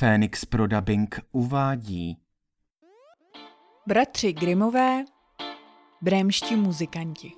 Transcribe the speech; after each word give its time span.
Fénix 0.00 0.44
pro 0.44 0.66
dubbing 0.66 1.20
uvádí 1.32 2.16
Bratři 3.86 4.32
Grimové, 4.32 5.04
brémští 6.02 6.56
muzikanti. 6.56 7.32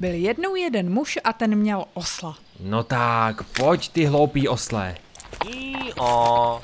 Byl 0.00 0.14
jednou 0.14 0.54
jeden 0.54 0.92
muž 0.92 1.18
a 1.24 1.32
ten 1.32 1.56
měl 1.56 1.84
osla. 1.94 2.36
No 2.60 2.82
tak, 2.84 3.42
pojď 3.42 3.88
ty 3.88 4.04
hloupý 4.04 4.48
oslé. 4.48 4.96
I 5.48 5.74
a, 6.00 6.60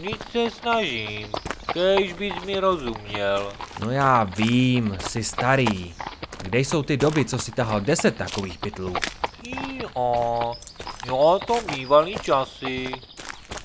nic 0.00 0.18
se 0.32 0.50
snažím, 0.50 1.28
kež 1.72 2.12
bys 2.12 2.34
mi 2.44 2.58
rozuměl. 2.60 3.52
No 3.80 3.90
já 3.90 4.24
vím, 4.24 4.96
jsi 5.08 5.24
starý. 5.24 5.94
Kde 6.42 6.58
jsou 6.58 6.82
ty 6.82 6.96
doby, 6.96 7.24
co 7.24 7.38
si 7.38 7.52
tahal 7.52 7.80
deset 7.80 8.16
takových 8.16 8.58
pytlů? 8.58 8.94
I 9.42 9.84
a, 9.96 10.00
no 11.06 11.38
to 11.46 11.60
mývaly 11.76 12.14
časy. 12.22 12.88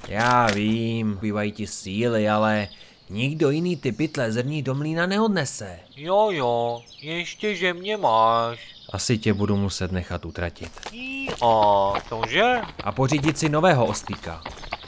Já 0.08 0.48
vím, 0.48 1.18
bývají 1.22 1.52
ti 1.52 1.68
síly, 1.68 2.30
ale 2.30 2.68
nikdo 3.10 3.50
jiný 3.50 3.78
ty 3.78 3.92
pytle 3.92 4.32
zrní 4.32 4.62
do 4.64 4.76
mlína 4.76 5.06
neodnese. 5.06 5.80
Jo 5.96 6.30
jo, 6.32 6.82
ještě 7.02 7.56
že 7.56 7.74
mě 7.74 7.98
máš. 7.98 8.73
Asi 8.94 9.18
tě 9.18 9.34
budu 9.34 9.58
muset 9.58 9.92
nechat 9.92 10.26
utratit. 10.26 10.72
I 10.92 11.28
a, 11.42 11.94
cože? 12.10 12.62
A 12.84 12.92
pořídit 12.92 13.38
si 13.38 13.50
nového 13.50 13.86
oslíka. 13.86 14.42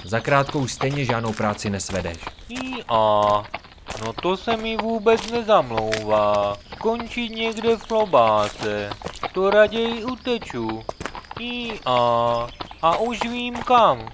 Zakrátko 0.04 0.60
už 0.60 0.74
stejně 0.74 1.06
žádnou 1.06 1.34
práci 1.34 1.70
nesvedeš. 1.70 2.18
I 2.50 2.84
a, 2.88 2.98
no 4.06 4.14
to 4.22 4.38
se 4.38 4.58
mi 4.58 4.78
vůbec 4.78 5.32
nezamlouvá. 5.32 6.58
Skončit 6.76 7.30
někde 7.30 7.78
v 7.78 7.84
klobáse, 7.84 8.90
to 9.34 9.50
raději 9.50 10.04
uteču. 10.04 10.84
I 11.40 11.80
a, 11.86 12.48
a 12.82 12.98
už 12.98 13.22
vím 13.22 13.56
kam. 13.56 14.10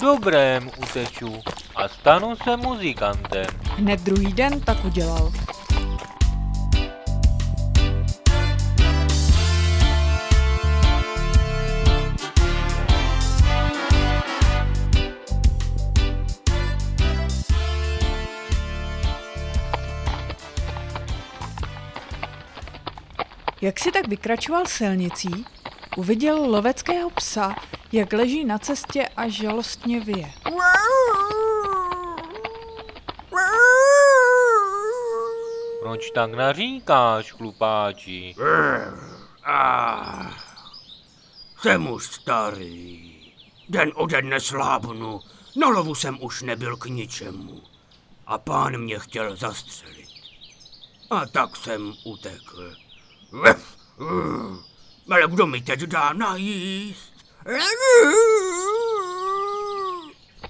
Dobrém 0.00 0.70
uteču 0.82 1.40
a 1.76 1.88
stanu 1.88 2.36
se 2.36 2.56
muzikantem. 2.56 3.46
Hned 3.76 4.00
druhý 4.00 4.32
den 4.32 4.60
tak 4.60 4.84
udělal. 4.84 5.32
Jak 23.64 23.78
si 23.78 23.92
tak 23.92 24.08
vykračoval 24.08 24.66
silnicí, 24.66 25.44
uviděl 25.96 26.50
loveckého 26.50 27.10
psa, 27.10 27.54
jak 27.92 28.12
leží 28.12 28.44
na 28.44 28.58
cestě 28.58 29.08
a 29.16 29.28
žalostně 29.28 30.00
vyje. 30.00 30.32
Proč 35.82 36.10
tak 36.10 36.34
naříkáš, 36.34 37.32
chlupáči? 37.32 38.34
Ah, 39.44 40.30
jsem 41.60 41.90
už 41.90 42.06
starý. 42.06 43.14
Den 43.68 43.92
ode 43.94 44.22
dne 44.22 44.40
slábnu. 44.40 45.20
Na 45.56 45.68
lovu 45.68 45.94
jsem 45.94 46.18
už 46.22 46.42
nebyl 46.42 46.76
k 46.76 46.86
ničemu. 46.86 47.62
A 48.26 48.38
pán 48.38 48.78
mě 48.78 48.98
chtěl 48.98 49.36
zastřelit. 49.36 50.08
A 51.10 51.26
tak 51.26 51.56
jsem 51.56 51.92
utekl. 52.04 52.83
Ale 55.10 55.28
kdo 55.28 55.46
mi 55.46 55.60
teď 55.60 55.80
dá 55.80 56.12
najíst? 56.12 57.14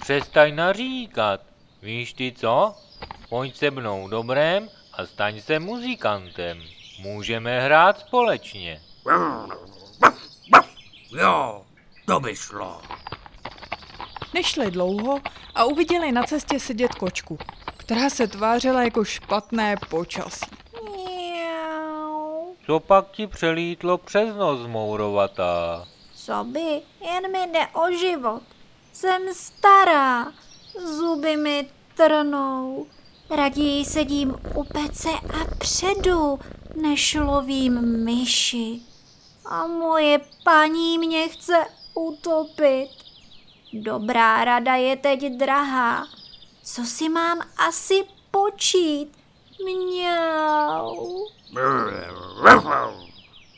Přestaň 0.01 0.55
naříkat. 0.55 1.41
Víš 1.83 2.13
ty 2.13 2.33
co? 2.33 2.75
Pojď 3.29 3.57
se 3.57 3.71
mnou 3.71 4.09
dobrém 4.09 4.69
a 4.93 5.07
staň 5.07 5.41
se 5.41 5.59
muzikantem. 5.59 6.63
Můžeme 7.01 7.61
hrát 7.61 7.99
společně. 7.99 8.83
Jo, 11.11 11.65
to 12.07 12.21
by 12.21 12.37
šlo. 12.37 12.83
Nešli 14.35 14.71
dlouho 14.71 15.21
a 15.55 15.65
uviděli 15.65 16.13
na 16.13 16.23
cestě 16.23 16.61
sedět 16.61 16.95
kočku, 16.95 17.39
která 17.77 18.11
se 18.11 18.27
tvářila 18.27 18.83
jako 18.83 19.05
špatné 19.05 19.77
počasí. 19.89 20.54
Co 22.67 22.81
pak 22.81 23.11
ti 23.11 23.27
přelítlo 23.27 23.99
přes 23.99 24.37
nos, 24.37 24.67
mourovatá? 24.67 25.89
Co 26.17 26.45
by? 26.45 26.83
Jen 27.01 27.33
mi 27.33 27.47
jde 27.53 27.67
o 27.67 27.91
život. 27.93 28.43
Jsem 28.93 29.35
stará, 29.35 30.33
zuby 30.99 31.37
mi 31.37 31.71
trnou. 31.97 32.87
Raději 33.31 33.85
sedím 33.85 34.35
u 34.55 34.65
pece 34.65 35.09
a 35.11 35.55
předu, 35.59 36.39
než 36.83 37.15
lovím 37.15 38.05
myši. 38.05 38.81
A 39.47 39.67
moje 39.67 40.21
paní 40.45 40.99
mě 40.99 41.29
chce 41.29 41.67
utopit. 41.95 42.89
Dobrá 43.73 44.45
rada 44.45 44.75
je 44.75 44.97
teď 44.97 45.21
drahá. 45.21 46.07
Co 46.65 46.85
si 46.85 47.09
mám 47.09 47.39
asi 47.69 48.05
počít? 48.31 49.24
Mňau. 49.65 51.27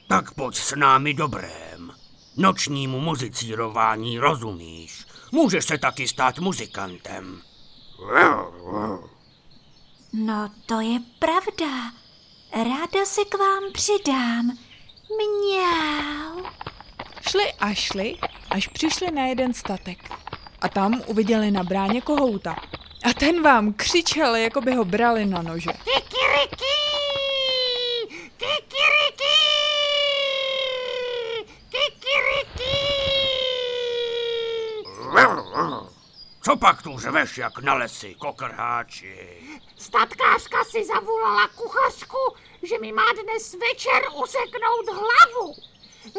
Tak 0.09 0.35
pojď 0.35 0.57
s 0.57 0.75
námi 0.77 1.15
dobrém. 1.15 1.93
Nočnímu 2.37 3.01
muzicírování 3.01 4.19
rozumíš. 4.19 5.07
Můžeš 5.33 5.65
se 5.65 5.79
taky 5.79 6.09
stát 6.09 6.39
muzikantem. 6.39 7.43
No 10.13 10.51
to 10.67 10.81
je 10.81 11.01
pravda. 11.19 11.93
Ráda 12.53 13.05
se 13.05 13.25
k 13.25 13.39
vám 13.39 13.63
přidám. 13.73 14.59
Mňau. 15.17 16.43
Šli 17.31 17.53
a 17.53 17.75
šli, 17.75 18.17
až 18.51 18.69
přišli 18.69 19.11
na 19.11 19.27
jeden 19.27 19.55
statek. 19.55 20.11
A 20.61 20.69
tam 20.69 21.03
uviděli 21.07 21.51
na 21.51 21.63
bráně 21.65 22.01
kohouta. 22.01 22.57
A 23.07 23.15
ten 23.15 23.43
vám 23.43 23.73
křičel, 23.73 24.35
jako 24.37 24.61
by 24.61 24.75
ho 24.75 24.85
brali 24.85 25.27
na 25.27 25.43
nože. 25.43 25.71
Kikiriki! 25.71 26.77
Kikiriki! 28.37 29.37
Kikiriki! 31.71 32.77
Co 36.43 36.57
pak 36.57 36.83
tu 36.83 36.99
řveš 36.99 37.39
jak 37.39 37.59
na 37.59 37.75
lesy, 37.75 38.15
kokrháči? 38.15 39.43
Statkářka 39.77 40.65
si 40.65 40.85
zavolala 40.85 41.49
kuchařku, 41.49 42.37
že 42.63 42.79
mi 42.79 42.93
má 42.93 43.13
dnes 43.23 43.55
večer 43.55 44.03
useknout 44.23 44.87
hlavu. 44.89 45.55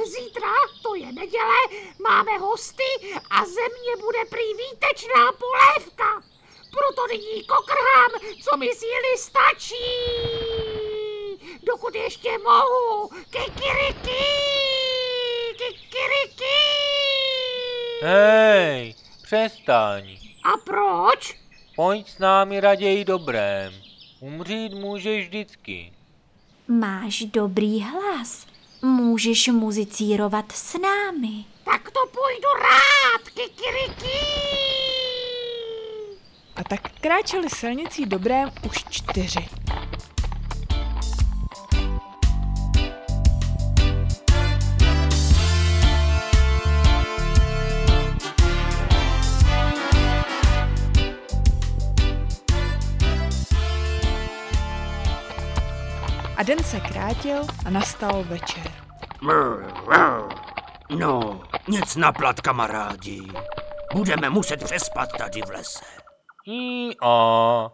Zítra, 0.05 0.53
to 0.83 0.95
je 0.95 1.13
neděle, 1.13 1.57
máme 2.03 2.37
hosty 2.37 2.83
a 3.29 3.45
ze 3.45 3.61
mě 3.61 4.03
bude 4.03 4.25
prý 4.29 4.53
výtečná 4.53 5.31
polévka. 5.31 6.36
Proto 6.72 7.07
nyní 7.07 7.44
kokrhám, 7.44 8.11
co 8.44 8.57
mi 8.57 8.67
síly 8.75 9.17
stačí. 9.17 9.85
Dokud 11.63 11.95
ještě 11.95 12.30
mohu. 12.38 13.09
Kikiriki! 13.30 14.25
Kikiriki! 15.51 16.57
Hej, 18.01 18.95
přestaň. 19.24 20.18
A 20.44 20.57
proč? 20.65 21.39
Pojď 21.75 22.09
s 22.09 22.19
námi 22.19 22.59
raději 22.59 23.06
dobrém. 23.06 23.74
Umřít 24.19 24.74
můžeš 24.74 25.27
vždycky. 25.27 25.94
Máš 26.68 27.19
dobrý 27.24 27.81
hlas. 27.81 28.45
Můžeš 28.81 29.47
muzicírovat 29.47 30.51
s 30.51 30.77
námi. 30.80 31.45
Tak 31.65 31.91
to 31.91 32.00
půjdu 32.06 32.50
rád, 32.62 33.30
kikiriki! 33.33 34.76
A 36.57 36.63
tak 36.63 36.81
kráčeli 37.01 37.50
silnicí 37.50 38.06
dobrém 38.06 38.51
už 38.65 38.83
čtyři. 38.89 39.48
A 56.38 56.44
den 56.44 56.63
se 56.63 56.80
krátil 56.80 57.42
a 57.65 57.69
nastal 57.69 58.24
večer. 58.24 58.71
No, 60.89 61.42
nic 61.68 61.95
na 61.95 62.12
plat, 62.12 62.42
kamarádi. 62.42 63.21
Budeme 63.94 64.30
muset 64.30 64.63
přespat 64.63 65.10
tady 65.18 65.42
v 65.42 65.50
lese. 65.50 65.96
I 66.49 66.95
a 67.01 67.69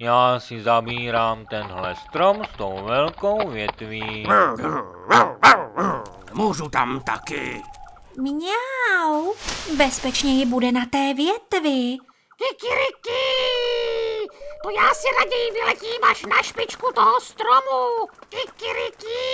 já 0.00 0.40
si 0.40 0.62
zabírám 0.62 1.46
tenhle 1.46 1.94
strom 1.94 2.44
s 2.44 2.56
tou 2.56 2.84
velkou 2.84 3.48
větví. 3.48 4.26
Můžu 6.32 6.68
tam 6.68 7.00
taky. 7.00 7.62
Mňau, 8.18 9.32
bezpečněji 9.76 10.46
bude 10.46 10.72
na 10.72 10.86
té 10.86 11.14
větvi. 11.14 11.96
Kikiriki! 12.38 13.24
To 14.62 14.70
já 14.70 14.94
si 14.94 15.06
raději 15.18 15.50
vyletím 15.52 16.04
až 16.10 16.24
na 16.26 16.42
špičku 16.42 16.92
toho 16.94 17.20
stromu. 17.20 18.06
Kikiriki! 18.28 19.24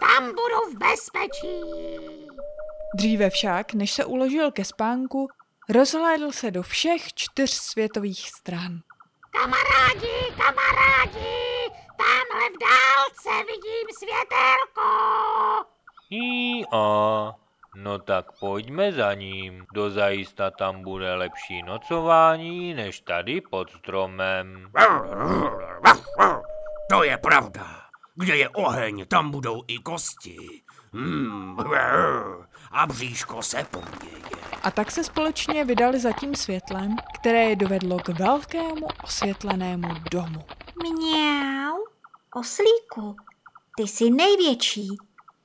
Tam 0.00 0.24
budu 0.24 0.70
v 0.70 0.78
bezpečí. 0.78 1.60
Dříve 2.94 3.30
však, 3.30 3.74
než 3.74 3.92
se 3.92 4.04
uložil 4.04 4.50
ke 4.50 4.64
spánku, 4.64 5.28
rozhlédl 5.68 6.32
se 6.32 6.50
do 6.50 6.62
všech 6.62 7.14
čtyř 7.14 7.50
světových 7.50 8.28
stran. 8.28 8.80
Kamarádi, 9.30 10.34
kamarádi, 10.36 11.36
tamhle 11.96 12.48
v 12.50 12.58
dálce 12.60 13.44
vidím 13.46 13.88
světelko. 13.98 14.88
I 16.10 16.64
a 16.72 17.32
no 17.76 17.98
tak 17.98 18.26
pojďme 18.40 18.92
za 18.92 19.14
ním. 19.14 19.66
Dozajista 19.74 20.50
tam 20.50 20.82
bude 20.82 21.14
lepší 21.14 21.62
nocování 21.62 22.74
než 22.74 23.00
tady 23.00 23.40
pod 23.40 23.70
stromem. 23.70 24.70
To 26.90 27.02
je 27.02 27.18
pravda. 27.18 27.66
Kde 28.14 28.36
je 28.36 28.48
oheň, 28.48 29.06
tam 29.06 29.30
budou 29.30 29.62
i 29.68 29.78
kosti. 29.78 30.62
Hmm, 30.92 31.56
a 32.72 32.86
bříško 32.86 33.42
se 33.42 33.66
poměje. 33.70 34.16
A 34.62 34.70
tak 34.70 34.90
se 34.90 35.04
společně 35.04 35.64
vydali 35.64 36.00
za 36.00 36.12
tím 36.12 36.34
světlem, 36.34 36.96
které 37.14 37.44
je 37.44 37.56
dovedlo 37.56 37.98
k 37.98 38.08
velkému 38.08 38.86
osvětlenému 39.04 39.88
domu. 40.10 40.44
Mňau, 40.82 41.76
oslíku, 42.34 43.16
ty 43.76 43.82
jsi 43.82 44.10
největší. 44.10 44.88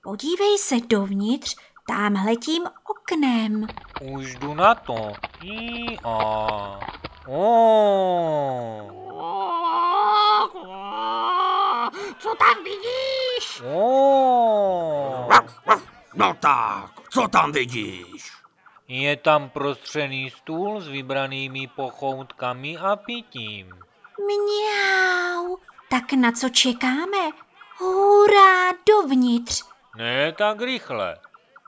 Podívej 0.03 0.57
se 0.57 0.75
dovnitř, 0.87 1.55
tamhle 1.87 2.35
tím 2.35 2.63
oknem. 2.89 3.67
Už 4.01 4.35
jdu 4.35 4.53
na 4.53 4.75
to. 4.75 5.11
I 5.43 5.97
a 6.03 6.79
o, 7.27 8.87
Co 12.19 12.35
tam 12.35 12.63
vidíš? 12.63 13.61
o. 13.73 15.29
No 16.13 16.33
tak, 16.39 16.91
co 17.13 17.27
tam 17.27 17.51
vidíš? 17.51 18.31
Je 18.87 19.15
tam 19.15 19.49
prostřený 19.49 20.29
stůl 20.29 20.81
s 20.81 20.87
vybranými 20.87 21.67
pochoutkami 21.67 22.77
a 22.77 22.95
pitím. 22.95 23.67
Mňau, 24.19 25.57
tak 25.89 26.13
na 26.13 26.31
co 26.31 26.49
čekáme? 26.49 27.31
Hurá, 27.77 28.71
dovnitř. 28.89 29.63
Ne 29.97 30.31
tak 30.31 30.61
rychle. 30.61 31.17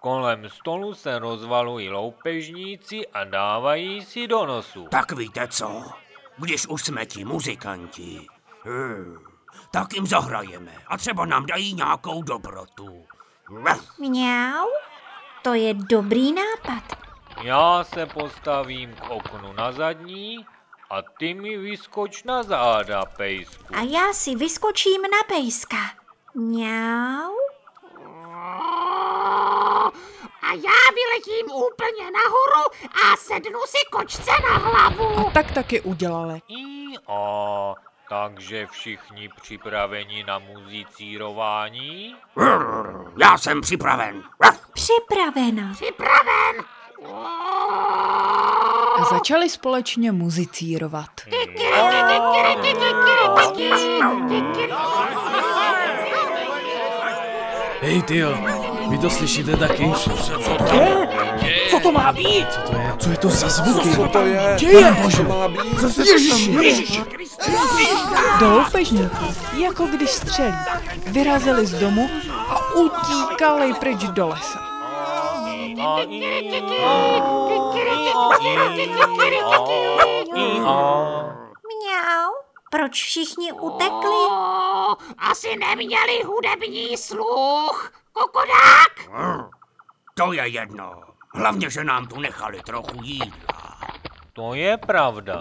Kolem 0.02 0.50
stolu 0.50 0.94
se 0.94 1.20
rozvalují 1.20 1.90
loupežníci 1.90 3.08
a 3.08 3.24
dávají 3.24 4.06
si 4.06 4.28
do 4.28 4.46
nosu. 4.46 4.88
Tak 4.92 5.12
víte 5.12 5.48
co? 5.48 5.92
Když 6.38 6.68
už 6.68 6.82
jsme 6.84 7.06
ti 7.06 7.26
muzikanti, 7.26 8.28
hmm, 8.64 9.18
tak 9.72 9.94
jim 9.94 10.08
zahrajeme 10.08 10.72
a 10.88 10.98
třeba 10.98 11.26
nám 11.26 11.46
dají 11.46 11.74
nějakou 11.74 12.24
dobrotu. 12.24 13.06
Mňau, 14.00 14.68
to 15.44 15.54
je 15.54 15.74
dobrý 15.74 16.32
nápad. 16.34 16.84
Já 17.44 17.84
se 17.84 18.06
postavím 18.06 18.94
k 18.96 19.10
oknu 19.10 19.54
na 19.54 19.72
zadní 19.72 20.46
a 20.90 21.02
ty 21.20 21.34
mi 21.34 21.58
vyskoč 21.58 22.24
na 22.24 22.44
záda, 22.44 23.06
pejsku. 23.06 23.64
A 23.74 23.82
já 23.82 24.14
si 24.14 24.36
vyskočím 24.36 25.02
na 25.02 25.24
pejska. 25.28 25.78
Mňau, 26.36 27.34
A 30.42 30.48
já 30.54 30.80
vyletím 30.96 31.46
úplně 31.56 32.12
nahoru 32.12 32.70
a 33.14 33.18
sednu 33.18 33.60
si 33.68 33.78
kočce 33.92 34.32
na 34.50 34.58
hlavu. 34.58 35.28
A 35.28 35.32
tak 35.32 35.52
taky 35.52 35.82
udělali. 35.82 36.42
I 36.48 36.94
a 37.08 37.74
takže 38.10 38.68
všichni 38.68 39.30
připraveni 39.42 40.24
na 40.24 40.40
muzicírování? 40.40 42.16
Já 43.18 43.38
jsem 43.38 43.62
připraven. 43.62 44.24
Připravena. 44.74 45.74
Připraven. 45.74 46.66
A 48.98 49.04
začali 49.12 49.50
společně 49.50 50.12
muzicírovat. 50.12 51.10
Hej, 57.82 58.02
tyjo, 58.02 58.38
vy 58.90 58.98
to 58.98 59.10
slyšíte 59.10 59.58
taky? 59.58 59.92
Co 61.70 61.80
to 61.80 61.92
má 61.92 62.14
být? 62.14 62.48
Co 63.00 63.10
je 63.10 63.18
to 63.18 63.30
za 63.30 63.50
zvuky? 63.50 63.96
Co 63.96 64.08
to 64.08 64.20
je? 64.22 64.56
Děje, 64.60 64.92
bože! 65.02 65.26
Ježiši, 66.12 67.02
Do 68.40 68.50
loupežníků, 68.50 69.26
jako 69.58 69.86
když 69.86 70.10
střelí, 70.10 70.54
vyrazili 71.08 71.66
z 71.66 71.74
domu 71.80 72.10
a 72.54 72.74
utíkali 72.76 73.74
pryč 73.74 74.02
do 74.14 74.28
lesa. 74.28 74.62
Mňau, 81.64 82.32
proč 82.70 82.94
všichni 82.94 83.52
utekli? 83.52 84.24
Asi 85.18 85.56
neměli 85.56 86.24
hudební 86.24 86.98
sluch. 86.98 87.92
Kokodák! 88.14 88.94
To 90.14 90.34
je 90.34 90.48
jedno. 90.48 91.02
Hlavně, 91.36 91.70
že 91.70 91.84
nám 91.84 92.08
tu 92.08 92.20
nechali 92.20 92.62
trochu 92.62 93.04
jídla. 93.04 93.78
To 94.34 94.54
je 94.54 94.78
pravda. 94.78 95.40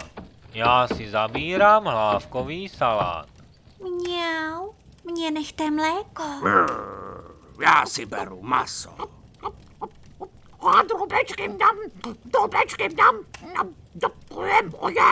Já 0.55 0.89
si 0.89 1.11
zabírám 1.11 1.85
hlávkový 1.85 2.69
salát. 2.69 3.27
Mňau, 3.81 4.73
mě 5.05 5.31
nechte 5.31 5.71
mléko. 5.71 6.23
Já 7.63 7.87
si 7.87 8.07
beru 8.07 8.43
maso. 8.43 8.91
A 10.61 10.83
drobečky 10.83 11.49
dám, 11.49 11.77
drobečky 12.25 12.89
dám. 12.89 13.17
No, 13.55 13.71
to 14.29 14.45
je 14.45 14.63
moje. 14.63 15.03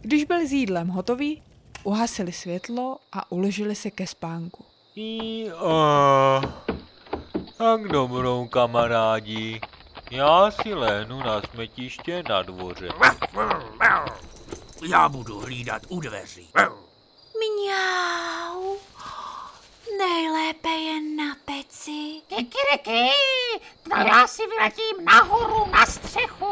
Když 0.00 0.24
byli 0.24 0.46
s 0.48 0.52
jídlem 0.52 0.88
hotoví, 0.88 1.42
uhasili 1.84 2.32
světlo 2.32 2.98
a 3.12 3.32
uložili 3.32 3.74
se 3.74 3.90
ke 3.90 4.06
spánku. 4.06 4.64
I 4.96 5.50
a. 5.50 6.40
Tak 7.58 7.88
dobrou, 7.88 8.46
kamarádi. 8.48 9.60
Já 10.10 10.50
si 10.50 10.74
lehnu 10.74 11.18
na 11.18 11.42
smetiště 11.42 12.22
na 12.28 12.42
dvoře. 12.42 12.88
Já 14.88 15.08
budu 15.08 15.40
hlídat 15.40 15.82
u 15.88 16.00
dveří. 16.00 16.48
Mňau, 17.38 18.76
nejlépe 19.98 20.68
je 20.68 21.00
na 21.16 21.36
peci. 21.44 22.22
Kikiriki, 22.26 23.10
to 23.82 23.96
já 23.96 24.26
si 24.26 24.42
vyletím 24.46 25.04
nahoru 25.04 25.70
na 25.70 25.86
střechu. 25.86 26.46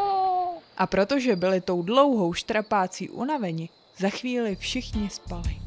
A 0.77 0.87
protože 0.87 1.35
byli 1.35 1.61
tou 1.61 1.81
dlouhou 1.81 2.33
štrapácí 2.33 3.09
unaveni, 3.09 3.69
za 3.97 4.09
chvíli 4.09 4.55
všichni 4.55 5.09
spali. 5.09 5.66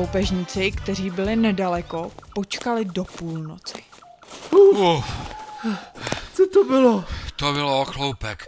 Loupežníci, 0.00 0.70
kteří 0.70 1.10
byli 1.10 1.36
nedaleko, 1.36 2.12
počkali 2.34 2.84
do 2.84 3.04
půlnoci. 3.04 3.82
Co 6.34 6.46
to 6.52 6.64
bylo? 6.64 7.04
To 7.36 7.52
bylo 7.52 7.84
chloupek. 7.84 8.44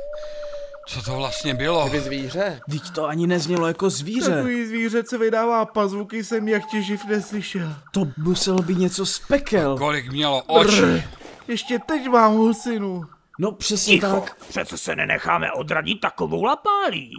Co 0.89 1.03
to 1.03 1.17
vlastně 1.17 1.55
bylo? 1.55 1.89
Kdyby 1.89 2.01
zvíře? 2.05 2.61
Vždyť 2.67 2.91
to 2.91 3.07
ani 3.07 3.27
neznělo 3.27 3.67
jako 3.67 3.91
zvíře. 3.91 4.31
Takový 4.31 4.67
zvíře, 4.67 5.03
co 5.05 5.19
vydává 5.19 5.65
pazvuky, 5.65 6.25
jsem 6.25 6.49
jak 6.49 6.63
tě 6.71 6.83
živ 6.83 7.05
neslyšel. 7.05 7.75
To 7.93 8.07
muselo 8.19 8.63
být 8.63 8.79
něco 8.79 9.07
z 9.07 9.19
pekel. 9.19 9.79
Kolik 9.79 10.13
mělo 10.13 10.43
očí? 10.43 11.05
Ještě 11.49 11.79
teď 11.87 12.09
mám 12.09 12.33
husinu. 12.35 13.05
No 13.39 13.53
přesně 13.53 13.95
Ticho, 13.95 14.21
tak. 14.21 14.37
přece 14.49 14.79
se 14.79 14.97
nenecháme 14.97 15.53
odradit 15.53 16.01
takovou 16.01 16.45
lapálí. 16.45 17.13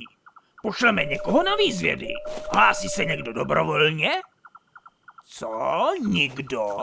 Pošleme 0.64 1.06
někoho 1.06 1.44
na 1.44 1.56
výzvědy. 1.56 2.08
Hlásí 2.54 2.90
se 2.90 3.06
někdo 3.06 3.34
dobrovolně? 3.34 4.12
Co? 5.28 5.92
Nikdo? 6.02 6.78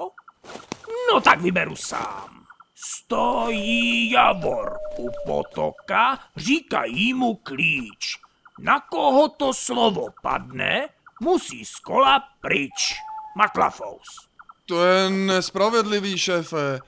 No 1.13 1.21
tak 1.21 1.41
vyberu 1.41 1.77
sám. 1.77 2.45
Stojí 2.75 4.11
Javor 4.11 4.79
u 4.99 5.11
potoka, 5.27 6.19
říkají 6.37 7.15
mu 7.15 7.35
klíč. 7.35 8.19
Na 8.59 8.81
koho 8.81 9.29
to 9.29 9.55
slovo 9.55 10.07
padne, 10.23 10.89
musí 11.21 11.65
z 11.65 11.77
kola 11.79 12.25
pryč. 12.41 12.95
Maklafous. 13.37 14.29
To 14.67 14.85
je 14.85 15.11
nespravedlivý, 15.11 16.19
šéfe. 16.19 16.81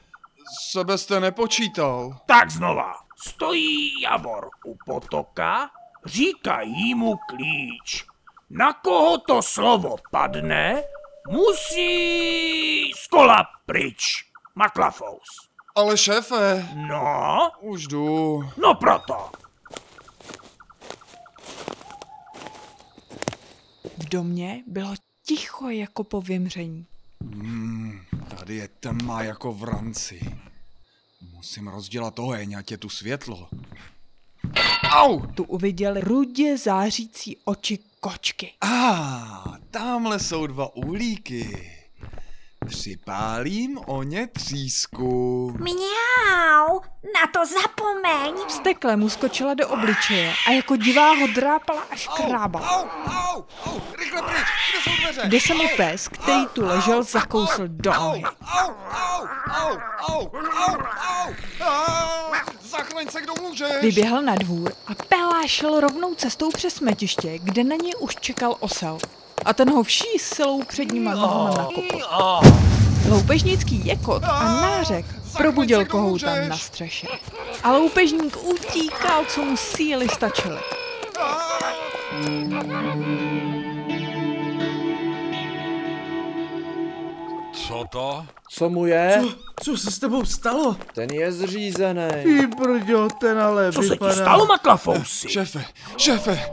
Sebe 0.70 0.98
jste 0.98 1.20
nepočítal. 1.20 2.18
Tak 2.26 2.50
znova. 2.50 2.94
Stojí 3.16 4.00
Javor 4.00 4.50
u 4.66 4.76
potoka, 4.86 5.70
říkají 6.04 6.94
mu 6.94 7.16
klíč. 7.16 8.04
Na 8.50 8.72
koho 8.72 9.18
to 9.18 9.42
slovo 9.42 9.96
padne, 10.10 10.82
musí 11.30 12.92
z 12.92 13.06
kola 13.06 13.46
pryč. 13.66 14.04
Maklafous. 14.54 15.28
Ale 15.74 15.98
šéfe, 15.98 16.68
No, 16.88 17.50
už 17.60 17.86
jdu. 17.86 18.42
no 18.62 18.74
proto. 18.74 19.30
V 23.98 24.08
domě 24.08 24.62
bylo 24.66 24.94
ticho 25.26 25.68
jako 25.70 26.04
po 26.04 26.20
vymření. 26.20 26.86
Tady 28.38 28.56
je 28.56 28.68
tma 28.68 29.22
jako 29.22 29.52
v 29.52 29.64
ranci. 29.64 30.20
Musím 31.32 31.68
rozdělat 31.68 32.18
oheň, 32.18 32.54
ať 32.58 32.70
je 32.70 32.78
tu 32.78 32.88
světlo. 32.88 33.48
Au! 34.94 35.20
Tu 35.34 35.44
uviděli 35.44 36.00
rudě 36.00 36.58
zářící 36.58 37.36
oči 37.44 37.78
kočky. 38.00 38.52
A, 38.60 38.66
ah, 38.68 39.58
tamhle 39.70 40.18
jsou 40.18 40.46
dva 40.46 40.76
uhlíky. 40.76 41.70
Připálím 42.68 43.78
o 43.86 44.02
ně 44.02 44.26
třísku. 44.26 45.50
Mňau, 45.58 46.80
na 47.14 47.26
to 47.32 47.40
zapomeň. 47.46 48.34
Vztekle 48.48 48.96
mu 48.96 49.08
skočila 49.08 49.54
do 49.54 49.68
obličeje 49.68 50.32
a 50.48 50.52
jako 50.52 50.76
divá 50.76 51.14
ho 51.14 51.26
drápala 51.26 51.82
až 51.90 52.08
krábala. 52.16 52.68
Au, 52.68 52.86
au, 53.06 53.44
au, 53.66 53.80
rychle 53.98 54.22
pryč, 54.22 54.46
kde 54.70 54.80
jsou 54.82 55.02
dveře? 55.02 55.22
Kde 55.24 55.40
se 55.40 55.54
mu 55.54 55.64
pes, 55.76 56.08
který 56.08 56.46
tu 56.52 56.66
ležel, 56.66 57.02
zakousl 57.02 57.62
do 57.66 57.92
nohy. 57.92 58.22
Au, 58.22 58.70
au, 58.70 59.26
au, 59.46 59.76
au, 60.08 60.30
au, 60.68 60.76
au. 60.76 61.34
Ah, 61.60 62.32
Zachraň 62.62 63.08
se, 63.10 63.20
kdo 63.20 63.32
může. 63.42 63.68
Vyběhl 63.82 64.22
na 64.22 64.34
dvůr 64.34 64.72
a 64.86 64.94
Pelá 65.08 65.46
šel 65.46 65.80
rovnou 65.80 66.14
cestou 66.14 66.50
přes 66.50 66.74
smetiště, 66.74 67.38
kde 67.38 67.64
na 67.64 67.76
něj 67.76 67.94
už 67.98 68.16
čekal 68.16 68.56
osel. 68.60 68.98
A 69.44 69.52
ten 69.52 69.70
ho 69.70 69.82
vší 69.82 70.18
silou 70.18 70.62
předníma 70.62 71.14
nohama 71.14 71.50
nakopl. 71.50 71.98
Loupežnický 73.08 73.86
jekot 73.86 74.22
a 74.24 74.44
nářek 74.44 75.06
probudil 75.36 75.84
kohouta 75.84 76.44
na 76.48 76.56
střeše. 76.56 77.06
A 77.62 77.72
loupežník 77.72 78.36
utíkal, 78.44 79.24
co 79.24 79.44
mu 79.44 79.56
síly 79.56 80.08
stačily. 80.08 80.58
Co 87.52 87.84
to? 87.90 88.26
Co 88.50 88.70
mu 88.70 88.86
je? 88.86 89.22
Co 89.62 89.76
se 89.76 89.90
s 89.90 89.98
tebou 89.98 90.24
stalo? 90.24 90.76
Ten 90.94 91.10
je 91.10 91.32
zřízený. 91.32 92.08
Ty 92.22 92.46
brďo, 92.46 93.08
ten 93.20 93.38
ale 93.38 93.72
Co 93.72 93.82
se 93.82 93.86
ti 93.88 93.92
vypadá... 93.92 94.14
stalo, 94.14 94.46
Maklafousy? 94.46 95.28
Šéfe, 95.28 95.64
šéfe, 95.96 96.50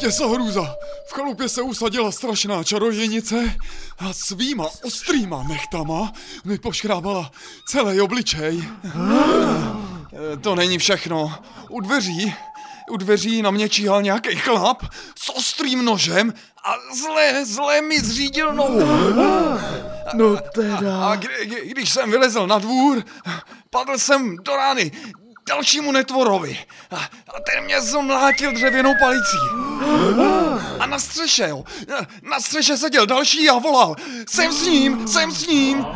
děsa 0.00 0.26
hrůza. 0.26 0.74
V 1.06 1.12
chalupě 1.12 1.48
se 1.48 1.62
usadila 1.62 2.12
strašná 2.12 2.64
čarodějnice 2.64 3.56
a 3.98 4.12
svýma 4.12 4.68
ostrýma 4.82 5.42
nechtama 5.48 6.12
mi 6.44 6.58
poškrábala 6.58 7.30
celý 7.68 8.00
obličej. 8.00 8.64
Eh, 8.84 10.36
To 10.36 10.54
není 10.54 10.78
všechno. 10.78 11.34
U 11.70 11.80
dveří, 11.80 12.34
u 12.90 12.96
dveří 12.96 13.42
na 13.42 13.50
mě 13.50 13.68
číhal 13.68 14.02
nějaký 14.02 14.36
chlap 14.36 14.82
s 15.18 15.36
ostrým 15.36 15.84
nožem 15.84 16.32
a 16.64 16.74
zle, 16.96 17.44
zle 17.44 17.80
mi 17.82 18.00
zřídil 18.00 18.54
nohu. 18.54 18.80
No 20.14 20.36
teda... 20.54 21.06
A 21.08 21.16
kdy, 21.16 21.28
kdy, 21.46 21.68
když 21.68 21.90
jsem 21.90 22.10
vylezl 22.10 22.46
na 22.46 22.58
dvůr, 22.58 23.04
padl 23.70 23.98
jsem 23.98 24.36
do 24.36 24.56
rány 24.56 24.92
dalšímu 25.48 25.92
netvorovi. 25.92 26.58
A, 26.90 26.96
a 26.96 27.40
ten 27.52 27.64
mě 27.64 27.80
zmlátil 27.80 28.52
dřevěnou 28.52 28.92
palicí. 29.00 29.36
A 30.80 30.86
na 30.86 30.98
střeše, 30.98 31.48
jo, 31.48 31.64
na- 32.22 32.40
střeše 32.40 32.76
seděl 32.76 33.06
další 33.06 33.48
a 33.50 33.58
volal, 33.58 33.96
jsem 34.28 34.52
s 34.52 34.62
ním, 34.66 35.08
jsem 35.08 35.32
s 35.32 35.46
ním. 35.46 35.86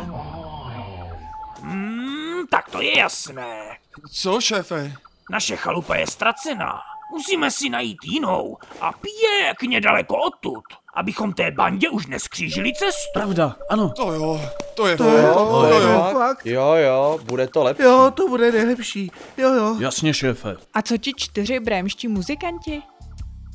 Hmm, 1.61 2.47
tak 2.51 2.69
to 2.69 2.81
je 2.81 2.97
jasné. 2.99 3.77
Co, 4.13 4.41
šéfe? 4.41 4.93
Naše 5.31 5.55
chalupa 5.55 5.95
je 5.95 6.07
ztracená. 6.07 6.81
Musíme 7.11 7.51
si 7.51 7.69
najít 7.69 7.97
jinou 8.05 8.57
a 8.81 8.91
pěkně 8.93 9.81
daleko 9.81 10.15
odtud, 10.17 10.63
abychom 10.95 11.33
té 11.33 11.51
bandě 11.51 11.89
už 11.89 12.07
neskřížili 12.07 12.73
cestu. 12.73 13.09
Pravda, 13.13 13.55
ano. 13.69 13.89
To 13.95 14.11
jo, 14.13 14.41
to 14.75 14.87
je 14.87 14.97
To 14.97 15.03
fakt. 15.03 15.13
Jo, 15.23 15.35
to 15.61 15.65
je 15.67 15.81
je 15.81 15.97
fakt? 15.97 16.13
fakt. 16.13 16.45
Jo, 16.45 16.73
jo, 16.73 17.19
bude 17.23 17.47
to 17.47 17.63
lepší. 17.63 17.83
Jo, 17.83 18.11
to 18.15 18.27
bude 18.27 18.51
nejlepší. 18.51 19.11
Jo, 19.37 19.53
jo. 19.53 19.75
Jasně, 19.79 20.13
šéfe. 20.13 20.55
A 20.73 20.81
co 20.81 20.97
ti 20.97 21.11
čtyři 21.17 21.59
brémští 21.59 22.07
muzikanti? 22.07 22.81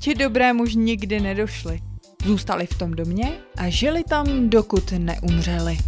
Ti 0.00 0.14
dobrému 0.14 0.62
už 0.62 0.74
nikdy 0.74 1.20
nedošli. 1.20 1.80
Zůstali 2.24 2.66
v 2.66 2.78
tom 2.78 2.90
domě 2.92 3.32
a 3.58 3.68
žili 3.68 4.02
tam, 4.08 4.50
dokud 4.50 4.92
neumřeli. 4.98 5.78